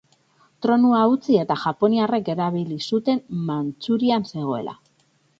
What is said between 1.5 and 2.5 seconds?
japoniarrek